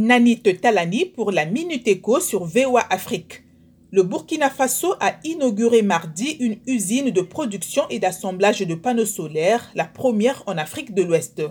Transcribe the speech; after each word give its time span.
Nanit 0.00 0.42
Talani 0.60 1.06
pour 1.06 1.32
la 1.32 1.44
Minute 1.44 1.88
Éco 1.88 2.20
sur 2.20 2.44
VOA 2.44 2.86
Afrique. 2.88 3.42
Le 3.90 4.04
Burkina 4.04 4.48
Faso 4.48 4.94
a 5.00 5.18
inauguré 5.24 5.82
mardi 5.82 6.36
une 6.38 6.58
usine 6.68 7.10
de 7.10 7.20
production 7.20 7.82
et 7.90 7.98
d'assemblage 7.98 8.60
de 8.60 8.74
panneaux 8.76 9.04
solaires, 9.04 9.72
la 9.74 9.86
première 9.86 10.44
en 10.46 10.56
Afrique 10.56 10.94
de 10.94 11.02
l'Ouest. 11.02 11.42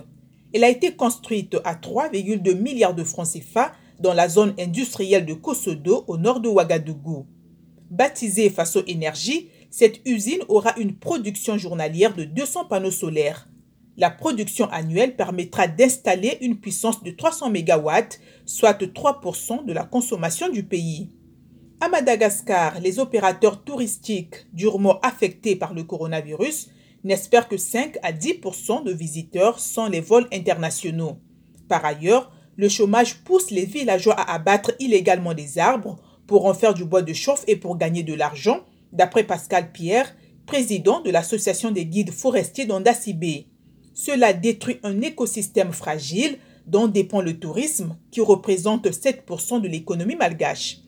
Elle 0.54 0.64
a 0.64 0.70
été 0.70 0.92
construite 0.92 1.58
à 1.62 1.74
3,2 1.74 2.58
milliards 2.58 2.94
de 2.94 3.04
francs 3.04 3.28
CFA 3.34 3.72
dans 4.00 4.14
la 4.14 4.30
zone 4.30 4.54
industrielle 4.58 5.26
de 5.26 5.34
Kosodo 5.34 6.04
au 6.06 6.16
nord 6.16 6.40
de 6.40 6.48
Ouagadougou. 6.48 7.26
Baptisée 7.90 8.48
Faso 8.48 8.82
Énergie, 8.86 9.50
cette 9.70 10.00
usine 10.06 10.40
aura 10.48 10.72
une 10.78 10.96
production 10.96 11.58
journalière 11.58 12.14
de 12.14 12.24
200 12.24 12.64
panneaux 12.64 12.90
solaires. 12.90 13.46
La 14.00 14.10
production 14.10 14.70
annuelle 14.70 15.16
permettra 15.16 15.66
d'installer 15.66 16.38
une 16.40 16.60
puissance 16.60 17.02
de 17.02 17.10
300 17.10 17.50
MW, 17.50 17.90
soit 18.46 18.80
3% 18.80 19.64
de 19.64 19.72
la 19.72 19.82
consommation 19.82 20.48
du 20.48 20.62
pays. 20.62 21.10
À 21.80 21.88
Madagascar, 21.88 22.78
les 22.78 23.00
opérateurs 23.00 23.64
touristiques 23.64 24.46
durement 24.52 25.00
affectés 25.00 25.56
par 25.56 25.74
le 25.74 25.82
coronavirus 25.82 26.68
n'espèrent 27.02 27.48
que 27.48 27.56
5 27.56 27.98
à 28.04 28.12
10% 28.12 28.84
de 28.84 28.92
visiteurs 28.92 29.58
sans 29.58 29.88
les 29.88 30.00
vols 30.00 30.28
internationaux. 30.32 31.18
Par 31.66 31.84
ailleurs, 31.84 32.30
le 32.54 32.68
chômage 32.68 33.24
pousse 33.24 33.50
les 33.50 33.64
villageois 33.64 34.14
à 34.14 34.32
abattre 34.32 34.70
illégalement 34.78 35.34
des 35.34 35.58
arbres 35.58 35.98
pour 36.28 36.46
en 36.46 36.54
faire 36.54 36.74
du 36.74 36.84
bois 36.84 37.02
de 37.02 37.12
chauffe 37.12 37.42
et 37.48 37.56
pour 37.56 37.76
gagner 37.76 38.04
de 38.04 38.14
l'argent, 38.14 38.60
d'après 38.92 39.24
Pascal 39.24 39.72
Pierre, 39.72 40.14
président 40.46 41.00
de 41.00 41.10
l'Association 41.10 41.72
des 41.72 41.84
guides 41.86 42.12
forestiers 42.12 42.64
d'Andacibé. 42.64 43.48
Cela 44.00 44.32
détruit 44.32 44.78
un 44.84 45.00
écosystème 45.00 45.72
fragile 45.72 46.38
dont 46.68 46.86
dépend 46.86 47.20
le 47.20 47.40
tourisme, 47.40 47.96
qui 48.12 48.20
représente 48.20 48.86
7% 48.86 49.60
de 49.60 49.66
l'économie 49.66 50.14
malgache. 50.14 50.78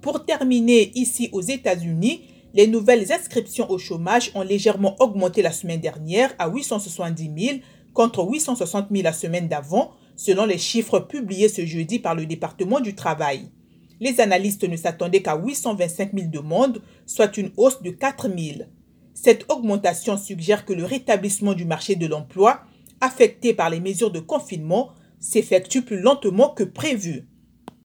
Pour 0.00 0.24
terminer, 0.24 0.92
ici 0.94 1.28
aux 1.32 1.40
États-Unis, 1.40 2.22
les 2.54 2.68
nouvelles 2.68 3.10
inscriptions 3.10 3.68
au 3.68 3.78
chômage 3.78 4.30
ont 4.36 4.42
légèrement 4.42 4.94
augmenté 5.00 5.42
la 5.42 5.50
semaine 5.50 5.80
dernière 5.80 6.32
à 6.38 6.48
870 6.48 7.30
000 7.36 7.58
contre 7.94 8.24
860 8.24 8.86
000 8.92 9.02
la 9.02 9.12
semaine 9.12 9.48
d'avant, 9.48 9.90
selon 10.14 10.44
les 10.44 10.58
chiffres 10.58 11.00
publiés 11.00 11.48
ce 11.48 11.66
jeudi 11.66 11.98
par 11.98 12.14
le 12.14 12.26
département 12.26 12.78
du 12.78 12.94
travail. 12.94 13.50
Les 13.98 14.20
analystes 14.20 14.68
ne 14.68 14.76
s'attendaient 14.76 15.22
qu'à 15.22 15.34
825 15.36 16.12
000 16.14 16.28
demandes, 16.30 16.80
soit 17.06 17.36
une 17.36 17.50
hausse 17.56 17.82
de 17.82 17.90
4 17.90 18.28
000. 18.28 18.68
Cette 19.14 19.50
augmentation 19.50 20.16
suggère 20.16 20.64
que 20.64 20.72
le 20.72 20.84
rétablissement 20.84 21.54
du 21.54 21.64
marché 21.64 21.96
de 21.96 22.06
l'emploi, 22.06 22.62
affecté 23.00 23.54
par 23.54 23.70
les 23.70 23.80
mesures 23.80 24.10
de 24.10 24.20
confinement, 24.20 24.92
s'effectue 25.18 25.82
plus 25.82 26.00
lentement 26.00 26.50
que 26.50 26.64
prévu. 26.64 27.26